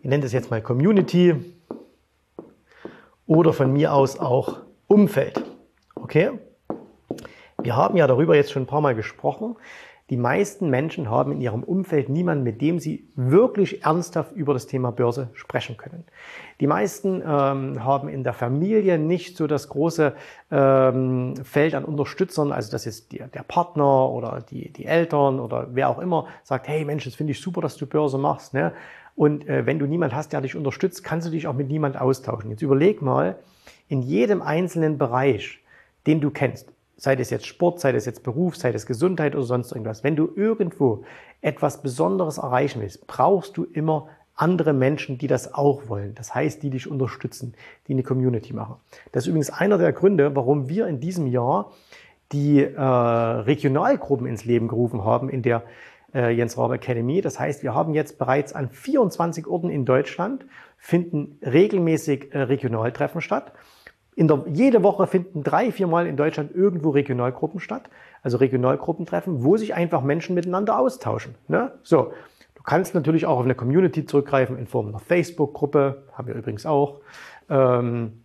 ich 0.00 0.08
nenne 0.08 0.22
das 0.22 0.32
jetzt 0.32 0.50
mal 0.50 0.62
Community 0.62 1.34
oder 3.26 3.52
von 3.52 3.70
mir 3.74 3.92
aus 3.92 4.18
auch 4.18 4.60
Umfeld. 4.86 5.44
Okay? 5.96 6.30
Wir 7.60 7.76
haben 7.76 7.98
ja 7.98 8.06
darüber 8.06 8.36
jetzt 8.36 8.52
schon 8.52 8.62
ein 8.62 8.66
paar 8.66 8.80
Mal 8.80 8.94
gesprochen. 8.94 9.56
Die 10.10 10.18
meisten 10.18 10.68
Menschen 10.68 11.08
haben 11.08 11.32
in 11.32 11.40
ihrem 11.40 11.62
Umfeld 11.62 12.10
niemanden, 12.10 12.44
mit 12.44 12.60
dem 12.60 12.78
sie 12.78 13.08
wirklich 13.16 13.84
ernsthaft 13.84 14.32
über 14.32 14.52
das 14.52 14.66
Thema 14.66 14.92
Börse 14.92 15.30
sprechen 15.32 15.78
können. 15.78 16.04
Die 16.60 16.66
meisten 16.66 17.22
ähm, 17.22 17.82
haben 17.82 18.08
in 18.08 18.22
der 18.22 18.34
Familie 18.34 18.98
nicht 18.98 19.38
so 19.38 19.46
das 19.46 19.70
große 19.70 20.12
ähm, 20.50 21.34
Feld 21.42 21.74
an 21.74 21.86
Unterstützern, 21.86 22.52
also 22.52 22.70
das 22.70 22.84
ist 22.84 23.12
die, 23.12 23.18
der 23.18 23.44
Partner 23.44 24.10
oder 24.10 24.44
die, 24.48 24.70
die 24.74 24.84
Eltern 24.84 25.40
oder 25.40 25.68
wer 25.72 25.88
auch 25.88 25.98
immer 25.98 26.26
sagt, 26.42 26.68
hey 26.68 26.84
Mensch, 26.84 27.04
das 27.04 27.14
finde 27.14 27.30
ich 27.30 27.40
super, 27.40 27.62
dass 27.62 27.78
du 27.78 27.86
Börse 27.86 28.18
machst. 28.18 28.52
Ne? 28.52 28.74
Und 29.16 29.48
äh, 29.48 29.64
wenn 29.64 29.78
du 29.78 29.86
niemand 29.86 30.14
hast, 30.14 30.34
der 30.34 30.42
dich 30.42 30.54
unterstützt, 30.54 31.02
kannst 31.02 31.28
du 31.28 31.30
dich 31.30 31.46
auch 31.46 31.54
mit 31.54 31.68
niemand 31.68 31.98
austauschen. 31.98 32.50
Jetzt 32.50 32.62
überleg 32.62 33.00
mal, 33.00 33.36
in 33.88 34.02
jedem 34.02 34.42
einzelnen 34.42 34.98
Bereich, 34.98 35.60
den 36.06 36.20
du 36.20 36.30
kennst, 36.30 36.74
sei 36.96 37.16
das 37.16 37.30
jetzt 37.30 37.46
Sport, 37.46 37.80
sei 37.80 37.92
das 37.92 38.06
jetzt 38.06 38.22
Beruf, 38.22 38.56
sei 38.56 38.72
das 38.72 38.86
Gesundheit 38.86 39.34
oder 39.34 39.44
sonst 39.44 39.72
irgendwas, 39.72 40.04
wenn 40.04 40.16
du 40.16 40.30
irgendwo 40.34 41.04
etwas 41.40 41.82
Besonderes 41.82 42.38
erreichen 42.38 42.80
willst, 42.80 43.06
brauchst 43.06 43.56
du 43.56 43.64
immer 43.64 44.08
andere 44.36 44.72
Menschen, 44.72 45.18
die 45.18 45.26
das 45.26 45.54
auch 45.54 45.88
wollen. 45.88 46.14
Das 46.14 46.34
heißt, 46.34 46.62
die 46.62 46.70
dich 46.70 46.90
unterstützen, 46.90 47.54
die 47.86 47.92
eine 47.92 48.02
Community 48.02 48.52
machen. 48.52 48.76
Das 49.12 49.24
ist 49.24 49.28
übrigens 49.28 49.50
einer 49.50 49.78
der 49.78 49.92
Gründe, 49.92 50.34
warum 50.34 50.68
wir 50.68 50.86
in 50.86 51.00
diesem 51.00 51.26
Jahr 51.26 51.72
die 52.32 52.60
äh, 52.60 52.80
Regionalgruppen 52.80 54.26
ins 54.26 54.44
Leben 54.44 54.66
gerufen 54.66 55.04
haben 55.04 55.28
in 55.28 55.42
der 55.42 55.62
äh, 56.14 56.30
Jens 56.30 56.58
Rabe 56.58 56.74
Academy. 56.74 57.20
Das 57.20 57.38
heißt, 57.38 57.62
wir 57.62 57.74
haben 57.74 57.94
jetzt 57.94 58.18
bereits 58.18 58.52
an 58.52 58.70
24 58.70 59.46
Orten 59.46 59.70
in 59.70 59.84
Deutschland 59.84 60.46
finden 60.78 61.38
regelmäßig 61.42 62.34
äh, 62.34 62.42
Regionaltreffen 62.42 63.20
statt. 63.20 63.52
In 64.16 64.28
der, 64.28 64.44
jede 64.46 64.82
Woche 64.82 65.06
finden 65.06 65.42
drei, 65.42 65.72
viermal 65.72 66.06
in 66.06 66.16
Deutschland 66.16 66.54
irgendwo 66.54 66.90
Regionalgruppen 66.90 67.60
statt, 67.60 67.90
also 68.22 68.36
Regionalgruppentreffen, 68.38 69.42
wo 69.42 69.56
sich 69.56 69.74
einfach 69.74 70.02
Menschen 70.02 70.34
miteinander 70.34 70.78
austauschen. 70.78 71.34
Ne? 71.48 71.72
So, 71.82 72.12
du 72.54 72.62
kannst 72.62 72.94
natürlich 72.94 73.26
auch 73.26 73.38
auf 73.38 73.44
eine 73.44 73.54
Community 73.54 74.06
zurückgreifen 74.06 74.56
in 74.56 74.66
Form 74.66 74.88
einer 74.88 75.00
Facebook-Gruppe, 75.00 76.04
haben 76.12 76.28
wir 76.28 76.34
übrigens 76.34 76.64
auch. 76.64 77.00
Ähm, 77.50 78.24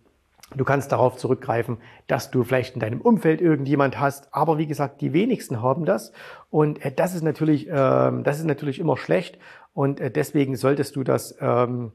du 0.54 0.64
kannst 0.64 0.92
darauf 0.92 1.16
zurückgreifen, 1.16 1.78
dass 2.06 2.30
du 2.30 2.44
vielleicht 2.44 2.74
in 2.74 2.80
deinem 2.80 3.00
Umfeld 3.00 3.40
irgendjemand 3.40 3.98
hast, 3.98 4.32
aber 4.32 4.58
wie 4.58 4.66
gesagt, 4.66 5.00
die 5.00 5.12
wenigsten 5.12 5.60
haben 5.60 5.84
das 5.84 6.12
und 6.50 6.84
äh, 6.84 6.92
das 6.92 7.14
ist 7.14 7.22
natürlich, 7.22 7.68
äh, 7.68 7.72
das 7.72 8.38
ist 8.38 8.46
natürlich 8.46 8.78
immer 8.78 8.96
schlecht 8.96 9.38
und 9.74 10.00
äh, 10.00 10.10
deswegen 10.10 10.54
solltest 10.54 10.94
du 10.94 11.02
das, 11.02 11.36
ähm, 11.40 11.92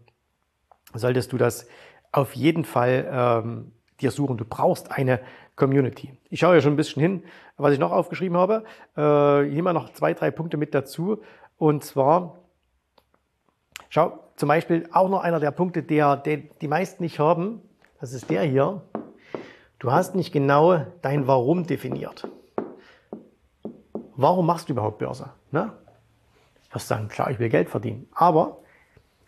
solltest 0.93 1.31
du 1.31 1.37
das 1.37 1.67
auf 2.11 2.33
jeden 2.33 2.63
Fall 2.63 3.07
ähm, 3.11 3.71
dir 4.01 4.11
suchen. 4.11 4.37
Du 4.37 4.45
brauchst 4.45 4.91
eine 4.91 5.19
Community. 5.55 6.17
Ich 6.29 6.39
schaue 6.39 6.55
ja 6.55 6.61
schon 6.61 6.73
ein 6.73 6.77
bisschen 6.77 7.01
hin, 7.01 7.23
was 7.57 7.73
ich 7.73 7.79
noch 7.79 7.91
aufgeschrieben 7.91 8.37
habe. 8.37 8.63
Äh, 8.95 9.49
hier 9.49 9.63
noch 9.73 9.93
zwei, 9.93 10.13
drei 10.13 10.31
Punkte 10.31 10.57
mit 10.57 10.73
dazu. 10.73 11.21
Und 11.57 11.83
zwar, 11.83 12.39
schau, 13.89 14.19
zum 14.35 14.49
Beispiel 14.49 14.89
auch 14.91 15.09
noch 15.09 15.21
einer 15.21 15.39
der 15.39 15.51
Punkte, 15.51 15.83
der, 15.83 16.17
der 16.17 16.37
die 16.37 16.67
meisten 16.67 17.03
nicht 17.03 17.19
haben, 17.19 17.61
das 18.01 18.13
ist 18.13 18.29
der 18.29 18.43
hier. 18.43 18.81
Du 19.79 19.91
hast 19.91 20.15
nicht 20.15 20.31
genau 20.31 20.85
dein 21.01 21.27
Warum 21.27 21.65
definiert. 21.65 22.27
Warum 24.15 24.45
machst 24.45 24.69
du 24.69 24.73
überhaupt 24.73 24.97
Börse? 24.97 25.29
Ne? 25.51 25.71
Du 26.69 26.75
wirst 26.75 26.87
sagen, 26.87 27.07
klar, 27.07 27.31
ich 27.31 27.39
will 27.39 27.49
Geld 27.49 27.69
verdienen. 27.69 28.07
Aber 28.13 28.59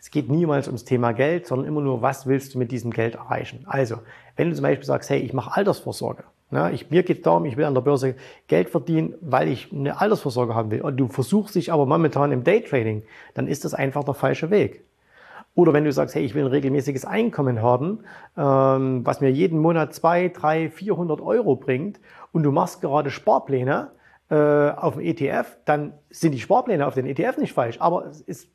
es 0.00 0.10
geht 0.10 0.30
niemals 0.30 0.66
ums 0.66 0.84
Thema 0.84 1.12
Geld, 1.12 1.46
sondern 1.46 1.66
immer 1.66 1.80
nur, 1.80 2.02
was 2.02 2.26
willst 2.26 2.54
du 2.54 2.58
mit 2.58 2.70
diesem 2.70 2.90
Geld 2.92 3.16
erreichen. 3.16 3.64
Also, 3.66 3.96
wenn 4.36 4.48
du 4.48 4.54
zum 4.54 4.62
Beispiel 4.62 4.86
sagst, 4.86 5.10
hey, 5.10 5.18
ich 5.18 5.32
mache 5.32 5.56
Altersvorsorge, 5.56 6.24
ne, 6.50 6.70
ich, 6.72 6.90
mir 6.90 7.02
geht 7.02 7.26
darum, 7.26 7.44
ich 7.44 7.56
will 7.56 7.64
an 7.64 7.74
der 7.74 7.80
Börse 7.80 8.14
Geld 8.46 8.70
verdienen, 8.70 9.14
weil 9.20 9.48
ich 9.48 9.72
eine 9.72 10.00
Altersvorsorge 10.00 10.54
haben 10.54 10.70
will, 10.70 10.82
und 10.82 10.96
du 10.96 11.08
versuchst 11.08 11.56
dich 11.56 11.72
aber 11.72 11.86
momentan 11.86 12.32
im 12.32 12.44
Daytrading, 12.44 13.02
dann 13.34 13.48
ist 13.48 13.64
das 13.64 13.74
einfach 13.74 14.04
der 14.04 14.14
falsche 14.14 14.50
Weg. 14.50 14.84
Oder 15.54 15.72
wenn 15.72 15.84
du 15.84 15.90
sagst, 15.90 16.14
hey, 16.14 16.22
ich 16.22 16.34
will 16.34 16.44
ein 16.44 16.50
regelmäßiges 16.50 17.04
Einkommen 17.04 17.60
haben, 17.60 18.04
ähm, 18.36 19.04
was 19.04 19.20
mir 19.20 19.32
jeden 19.32 19.58
Monat 19.58 19.92
zwei, 19.92 20.28
drei, 20.28 20.70
400 20.70 21.20
Euro 21.20 21.56
bringt, 21.56 21.98
und 22.30 22.44
du 22.44 22.52
machst 22.52 22.80
gerade 22.80 23.10
Sparpläne 23.10 23.90
äh, 24.30 24.36
auf 24.36 24.94
dem 24.94 25.02
ETF, 25.02 25.56
dann 25.64 25.94
sind 26.10 26.32
die 26.32 26.40
Sparpläne 26.40 26.86
auf 26.86 26.94
den 26.94 27.06
ETF 27.06 27.38
nicht 27.38 27.52
falsch, 27.52 27.80
aber 27.80 28.06
es 28.06 28.20
ist 28.20 28.48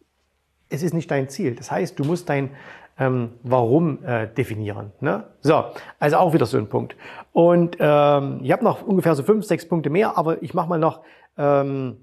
es 0.70 0.84
ist 0.84 0.94
nicht 0.94 1.10
dein 1.12 1.30
Ziel. 1.30 1.56
Das 1.56 1.72
heißt, 1.72 1.98
du 2.00 2.04
musst 2.04 2.30
dein 2.30 2.52
ähm, 2.98 3.32
Warum 3.44 4.04
äh, 4.04 4.28
definieren. 4.28 4.92
Ne? 5.00 5.26
So, 5.42 5.66
also 6.00 6.18
auch 6.18 6.34
wieder 6.34 6.46
so 6.46 6.58
ein 6.58 6.68
Punkt. 6.68 6.96
Und 7.32 7.78
ähm, 7.80 8.40
ich 8.44 8.52
habe 8.52 8.64
noch 8.64 8.84
ungefähr 8.84 9.16
so 9.16 9.24
fünf, 9.24 9.46
sechs 9.46 9.68
Punkte 9.68 9.90
mehr, 9.90 10.18
aber 10.18 10.42
ich 10.44 10.54
mache 10.54 10.70
mal 10.70 10.80
noch 10.80 11.02
ähm, 11.38 11.98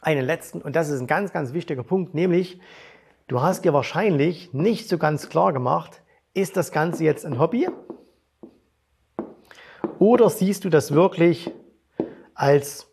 einen 0.00 0.24
letzten 0.24 0.62
und 0.62 0.76
das 0.76 0.88
ist 0.88 1.00
ein 1.00 1.06
ganz, 1.06 1.32
ganz 1.32 1.52
wichtiger 1.52 1.82
Punkt, 1.82 2.14
nämlich 2.14 2.60
du 3.28 3.42
hast 3.42 3.64
dir 3.64 3.72
wahrscheinlich 3.72 4.52
nicht 4.52 4.88
so 4.88 4.98
ganz 4.98 5.28
klar 5.28 5.52
gemacht, 5.52 6.02
ist 6.34 6.56
das 6.56 6.72
Ganze 6.72 7.04
jetzt 7.04 7.26
ein 7.26 7.38
Hobby 7.38 7.68
oder 9.98 10.30
siehst 10.30 10.64
du 10.64 10.70
das 10.70 10.92
wirklich 10.92 11.52
als 12.34 12.88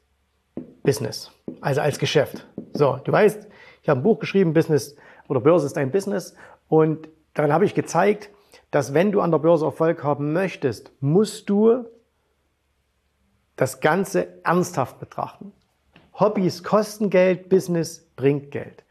Business, 0.83 1.31
also 1.61 1.81
als 1.81 1.97
Geschäft? 1.97 2.45
So, 2.73 2.99
du 3.03 3.11
weißt, 3.11 3.46
ich 3.87 3.89
habe 3.89 4.01
ein 4.01 4.03
Buch 4.03 4.19
geschrieben, 4.19 4.53
Business 4.53 4.97
oder 5.29 5.39
Börse 5.39 5.65
ist 5.65 5.77
ein 5.77 5.91
Business. 5.91 6.35
Und 6.67 7.07
darin 7.33 7.53
habe 7.53 7.63
ich 7.63 7.73
gezeigt, 7.73 8.29
dass 8.69 8.93
wenn 8.93 9.13
du 9.13 9.21
an 9.21 9.31
der 9.31 9.37
Börse 9.37 9.63
Erfolg 9.63 10.03
haben 10.03 10.33
möchtest, 10.33 10.91
musst 10.99 11.49
du 11.49 11.85
das 13.55 13.79
Ganze 13.79 14.43
ernsthaft 14.43 14.99
betrachten. 14.99 15.53
Hobbys 16.19 16.65
kosten 16.65 17.09
Geld, 17.09 17.47
Business 17.47 18.05
bringt 18.17 18.51
Geld. 18.51 18.83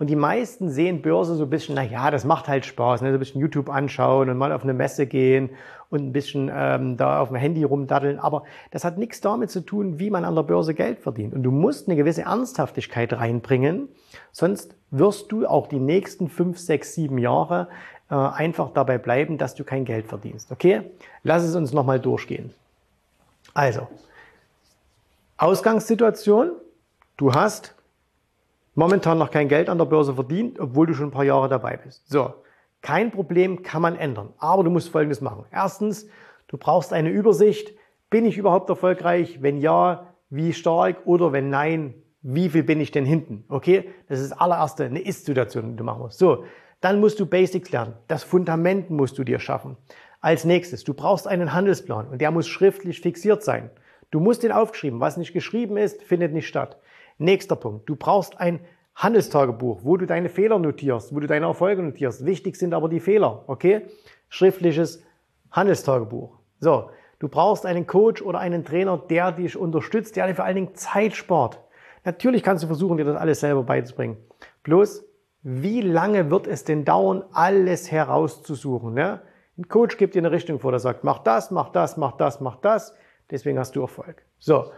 Und 0.00 0.06
die 0.06 0.16
meisten 0.16 0.70
sehen 0.70 1.02
Börse 1.02 1.36
so 1.36 1.44
ein 1.44 1.50
bisschen, 1.50 1.74
na 1.74 1.82
ja, 1.82 2.10
das 2.10 2.24
macht 2.24 2.48
halt 2.48 2.64
Spaß, 2.64 3.02
ne? 3.02 3.10
so 3.10 3.16
ein 3.16 3.18
bisschen 3.18 3.42
YouTube 3.42 3.68
anschauen 3.68 4.30
und 4.30 4.38
mal 4.38 4.50
auf 4.50 4.62
eine 4.62 4.72
Messe 4.72 5.06
gehen 5.06 5.50
und 5.90 6.00
ein 6.00 6.12
bisschen 6.14 6.50
ähm, 6.50 6.96
da 6.96 7.20
auf 7.20 7.28
dem 7.28 7.36
Handy 7.36 7.64
rumdaddeln. 7.64 8.18
Aber 8.18 8.44
das 8.70 8.82
hat 8.82 8.96
nichts 8.96 9.20
damit 9.20 9.50
zu 9.50 9.60
tun, 9.60 9.98
wie 9.98 10.08
man 10.08 10.24
an 10.24 10.34
der 10.34 10.42
Börse 10.42 10.72
Geld 10.72 11.00
verdient. 11.00 11.34
Und 11.34 11.42
du 11.42 11.50
musst 11.50 11.86
eine 11.86 11.96
gewisse 11.96 12.22
Ernsthaftigkeit 12.22 13.12
reinbringen, 13.12 13.88
sonst 14.32 14.74
wirst 14.90 15.32
du 15.32 15.46
auch 15.46 15.66
die 15.66 15.78
nächsten 15.78 16.30
fünf, 16.30 16.58
sechs, 16.58 16.94
sieben 16.94 17.18
Jahre 17.18 17.68
äh, 18.10 18.14
einfach 18.14 18.70
dabei 18.72 18.96
bleiben, 18.96 19.36
dass 19.36 19.54
du 19.54 19.64
kein 19.64 19.84
Geld 19.84 20.06
verdienst. 20.06 20.50
Okay? 20.50 20.80
Lass 21.24 21.42
es 21.42 21.54
uns 21.54 21.74
nochmal 21.74 22.00
durchgehen. 22.00 22.54
Also, 23.52 23.86
Ausgangssituation. 25.36 26.52
Du 27.18 27.34
hast 27.34 27.74
momentan 28.80 29.18
noch 29.18 29.30
kein 29.30 29.48
Geld 29.48 29.68
an 29.68 29.76
der 29.76 29.84
Börse 29.84 30.14
verdient, 30.14 30.58
obwohl 30.58 30.86
du 30.86 30.94
schon 30.94 31.08
ein 31.08 31.10
paar 31.10 31.24
Jahre 31.24 31.50
dabei 31.50 31.76
bist. 31.76 32.08
So, 32.08 32.32
kein 32.80 33.10
Problem, 33.10 33.62
kann 33.62 33.82
man 33.82 33.94
ändern. 33.94 34.32
Aber 34.38 34.64
du 34.64 34.70
musst 34.70 34.88
Folgendes 34.88 35.20
machen. 35.20 35.44
Erstens, 35.52 36.08
du 36.48 36.56
brauchst 36.56 36.94
eine 36.94 37.10
Übersicht. 37.10 37.74
Bin 38.08 38.24
ich 38.24 38.38
überhaupt 38.38 38.70
erfolgreich? 38.70 39.42
Wenn 39.42 39.58
ja, 39.58 40.06
wie 40.30 40.54
stark? 40.54 41.02
Oder 41.04 41.30
wenn 41.30 41.50
nein, 41.50 41.92
wie 42.22 42.48
viel 42.48 42.62
bin 42.62 42.80
ich 42.80 42.90
denn 42.90 43.04
hinten? 43.04 43.44
Okay, 43.50 43.90
das 44.08 44.18
ist 44.18 44.30
das 44.30 44.40
allererste 44.40 44.84
eine 44.84 45.00
Ist-Situation, 45.00 45.72
die 45.72 45.76
du 45.76 45.84
machen 45.84 46.00
musst. 46.00 46.18
So, 46.18 46.44
dann 46.80 47.00
musst 47.00 47.20
du 47.20 47.26
Basics 47.26 47.70
lernen. 47.70 47.92
Das 48.08 48.24
Fundament 48.24 48.88
musst 48.88 49.18
du 49.18 49.24
dir 49.24 49.40
schaffen. 49.40 49.76
Als 50.22 50.46
nächstes, 50.46 50.84
du 50.84 50.94
brauchst 50.94 51.28
einen 51.28 51.52
Handelsplan 51.52 52.08
und 52.08 52.22
der 52.22 52.30
muss 52.30 52.48
schriftlich 52.48 53.02
fixiert 53.02 53.42
sein. 53.42 53.68
Du 54.10 54.20
musst 54.20 54.42
den 54.42 54.52
aufgeschrieben. 54.52 55.00
Was 55.00 55.18
nicht 55.18 55.34
geschrieben 55.34 55.76
ist, 55.76 56.02
findet 56.02 56.32
nicht 56.32 56.48
statt. 56.48 56.78
Nächster 57.20 57.54
Punkt. 57.54 57.86
Du 57.86 57.96
brauchst 57.96 58.40
ein 58.40 58.60
Handelstagebuch, 58.94 59.80
wo 59.82 59.98
du 59.98 60.06
deine 60.06 60.30
Fehler 60.30 60.58
notierst, 60.58 61.14
wo 61.14 61.20
du 61.20 61.26
deine 61.26 61.46
Erfolge 61.46 61.82
notierst. 61.82 62.24
Wichtig 62.24 62.56
sind 62.56 62.72
aber 62.72 62.88
die 62.88 62.98
Fehler, 62.98 63.44
okay? 63.46 63.82
Schriftliches 64.30 65.02
Handelstagebuch. 65.52 66.38
So, 66.60 66.88
du 67.18 67.28
brauchst 67.28 67.66
einen 67.66 67.86
Coach 67.86 68.22
oder 68.22 68.38
einen 68.38 68.64
Trainer, 68.64 68.96
der 68.96 69.32
dich 69.32 69.54
unterstützt, 69.54 70.16
der 70.16 70.28
dir 70.28 70.34
vor 70.34 70.46
allen 70.46 70.54
Dingen 70.54 70.74
Zeit 70.74 71.14
spart. 71.14 71.60
Natürlich 72.06 72.42
kannst 72.42 72.64
du 72.64 72.68
versuchen, 72.68 72.96
dir 72.96 73.04
das 73.04 73.16
alles 73.16 73.40
selber 73.40 73.64
beizubringen. 73.64 74.16
Bloß, 74.62 75.04
wie 75.42 75.82
lange 75.82 76.30
wird 76.30 76.46
es 76.46 76.64
denn 76.64 76.86
dauern, 76.86 77.22
alles 77.32 77.90
herauszusuchen? 77.90 78.94
Ne? 78.94 79.20
Ein 79.58 79.68
Coach 79.68 79.98
gibt 79.98 80.14
dir 80.14 80.20
eine 80.20 80.32
Richtung 80.32 80.58
vor, 80.58 80.70
der 80.70 80.80
sagt, 80.80 81.04
mach 81.04 81.18
das, 81.18 81.50
mach 81.50 81.68
das, 81.68 81.98
mach 81.98 82.16
das, 82.16 82.40
mach 82.40 82.56
das. 82.56 82.94
Deswegen 83.30 83.58
hast 83.58 83.76
du 83.76 83.82
Erfolg. 83.82 84.22
So, 84.38 84.72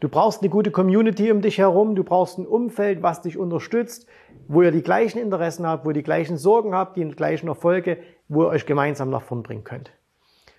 Du 0.00 0.08
brauchst 0.08 0.42
eine 0.42 0.48
gute 0.48 0.70
Community 0.70 1.32
um 1.32 1.40
dich 1.40 1.58
herum, 1.58 1.96
du 1.96 2.04
brauchst 2.04 2.38
ein 2.38 2.46
Umfeld, 2.46 3.02
was 3.02 3.22
dich 3.22 3.36
unterstützt, 3.36 4.06
wo 4.46 4.62
ihr 4.62 4.70
die 4.70 4.82
gleichen 4.82 5.18
Interessen 5.18 5.66
habt, 5.66 5.84
wo 5.84 5.90
ihr 5.90 5.94
die 5.94 6.04
gleichen 6.04 6.36
Sorgen 6.36 6.72
habt, 6.72 6.96
die 6.96 7.04
gleichen 7.08 7.48
Erfolge, 7.48 7.98
wo 8.28 8.44
ihr 8.44 8.48
euch 8.48 8.64
gemeinsam 8.64 9.10
nach 9.10 9.22
vorn 9.22 9.42
bringen 9.42 9.64
könnt. 9.64 9.90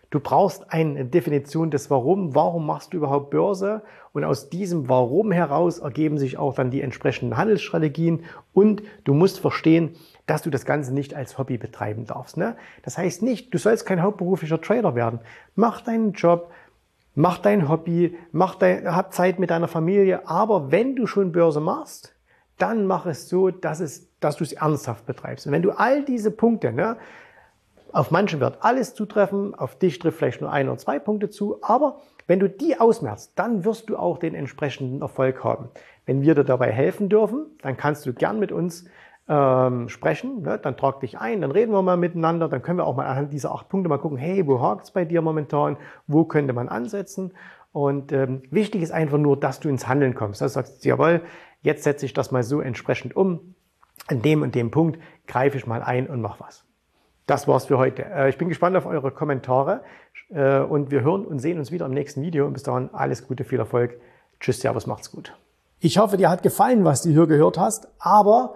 Du 0.10 0.20
brauchst 0.20 0.74
eine 0.74 1.06
Definition 1.06 1.70
des 1.70 1.92
Warum. 1.92 2.34
Warum 2.34 2.66
machst 2.66 2.94
du 2.94 2.98
überhaupt 2.98 3.30
Börse? 3.30 3.84
Und 4.12 4.24
aus 4.24 4.50
diesem 4.50 4.90
Warum 4.90 5.32
heraus 5.32 5.78
ergeben 5.78 6.18
sich 6.18 6.38
auch 6.38 6.56
dann 6.56 6.72
die 6.72 6.82
entsprechenden 6.82 7.38
Handelsstrategien. 7.38 8.24
Und 8.52 8.82
du 9.04 9.14
musst 9.14 9.40
verstehen, 9.40 9.96
dass 10.26 10.42
du 10.42 10.50
das 10.50 10.66
Ganze 10.66 10.96
nicht 10.96 11.14
als 11.14 11.38
Hobby 11.38 11.58
betreiben 11.58 12.06
darfst. 12.06 12.38
Ne? 12.38 12.56
Das 12.82 12.98
heißt 12.98 13.22
nicht, 13.22 13.54
du 13.54 13.60
sollst 13.60 13.86
kein 13.86 14.02
hauptberuflicher 14.02 14.60
Trader 14.60 14.96
werden. 14.96 15.20
Mach 15.56 15.82
deinen 15.82 16.14
Job, 16.14 16.52
mach 17.16 17.38
dein 17.40 17.68
Hobby, 17.70 18.18
mach 18.32 18.56
dein, 18.56 18.94
hab 18.96 19.14
Zeit 19.14 19.40
mit 19.40 19.50
deiner 19.50 19.68
Familie, 19.68 20.28
aber 20.28 20.72
wenn 20.72 20.96
du 20.96 21.08
schon 21.08 21.32
Börse 21.32 21.60
machst, 21.60 22.16
dann 22.58 22.86
mach 22.86 23.06
es 23.06 23.30
so, 23.30 23.50
dass, 23.50 23.80
es, 23.80 24.10
dass 24.20 24.38
du 24.38 24.44
es 24.44 24.54
ernsthaft 24.54 25.06
betreibst. 25.06 25.48
Und 25.48 25.54
wenn 25.54 25.62
du 25.62 25.72
all 25.72 26.04
diese 26.04 26.32
Punkte, 26.32 26.72
ne, 26.72 26.98
auf 27.92 28.12
manche 28.12 28.40
wird 28.40 28.58
alles 28.62 28.94
zutreffen, 28.94 29.56
auf 29.56 29.78
dich 29.78 29.98
trifft 29.98 30.20
vielleicht 30.20 30.42
nur 30.42 30.52
ein 30.52 30.70
oder 30.70 30.78
zwei 30.78 31.00
Punkte 31.00 31.30
zu, 31.30 31.58
aber 31.62 32.02
wenn 32.28 32.40
du 32.40 32.48
die 32.48 32.80
ausmerzt, 32.80 33.34
dann 33.36 33.66
wirst 33.66 33.90
du 33.90 33.98
auch 33.98 34.20
den 34.20 34.36
entsprechenden 34.36 35.02
Erfolg 35.02 35.44
haben. 35.44 35.70
Wenn 36.06 36.22
wir 36.22 36.36
dir 36.36 36.44
dabei 36.44 36.72
helfen 36.72 37.10
dürfen, 37.10 37.48
dann 37.62 37.78
kannst 37.78 38.06
du 38.06 38.14
gern 38.14 38.40
mit 38.40 38.52
uns 38.52 38.86
ähm, 39.30 39.88
sprechen, 39.88 40.42
ne? 40.42 40.58
dann 40.58 40.76
trag 40.76 41.00
dich 41.00 41.20
ein, 41.20 41.42
dann 41.42 41.52
reden 41.52 41.72
wir 41.72 41.82
mal 41.82 41.98
miteinander, 41.98 42.50
dann 42.50 42.62
können 42.62 42.80
wir 42.80 42.86
auch 42.86 42.96
mal 42.96 43.06
anhand 43.06 43.32
dieser 43.32 43.54
acht 43.54 43.70
Punkte 43.70 43.88
mal 43.88 44.00
gucken, 44.00 44.18
hey, 44.18 44.46
wo 44.48 44.60
hakt 44.60 44.86
es 44.86 44.92
bei 44.92 45.06
dir 45.06 45.22
momentan, 45.22 45.78
wo 46.08 46.26
könnte 46.26 46.52
man 46.52 46.68
ansetzen 46.68 47.32
und 47.72 48.12
ähm, 48.12 48.42
wichtig 48.50 48.82
ist 48.82 48.92
einfach 48.92 49.18
nur, 49.18 49.40
dass 49.40 49.60
du 49.60 49.70
ins 49.70 49.88
Handeln 49.88 50.16
kommst. 50.16 50.42
Dass 50.42 50.54
du 50.54 50.60
sagst, 50.60 50.86
jawohl, 50.86 51.22
jetzt 51.62 51.84
setze 51.84 52.06
ich 52.06 52.14
das 52.14 52.32
mal 52.32 52.44
so 52.44 52.62
entsprechend 52.62 53.16
um, 53.16 53.56
an 54.08 54.22
dem 54.22 54.42
und 54.42 54.56
dem 54.56 54.72
Punkt 54.72 55.00
greife 55.28 55.58
ich 55.58 55.68
mal 55.68 55.84
ein 55.84 56.08
und 56.08 56.22
mach 56.22 56.40
was. 56.40 56.66
Das 57.28 57.48
war's 57.48 57.66
für 57.66 57.78
heute. 57.78 58.06
Äh, 58.06 58.30
ich 58.30 58.38
bin 58.38 58.50
gespannt 58.50 58.76
auf 58.76 58.88
eure 58.88 59.12
Kommentare 59.12 59.84
äh, 60.30 60.60
und 60.60 60.90
wir 60.90 61.02
hören 61.02 61.26
und 61.26 61.40
sehen 61.40 61.60
uns 61.60 61.72
wieder 61.72 61.86
im 61.86 61.94
nächsten 61.94 62.24
Video. 62.24 62.48
Und 62.48 62.54
bis 62.54 62.64
dahin 62.64 62.90
alles 62.92 63.28
Gute, 63.28 63.44
viel 63.44 63.60
Erfolg. 63.60 64.00
Tschüss, 64.40 64.62
Servus, 64.62 64.88
macht's 64.88 65.12
gut. 65.12 65.38
Ich 65.80 65.98
hoffe, 66.00 66.18
dir 66.18 66.30
hat 66.30 66.42
gefallen, 66.42 66.84
was 66.84 67.04
du 67.04 67.10
hier 67.10 67.28
gehört 67.28 67.58
hast, 67.58 67.88
aber 68.00 68.56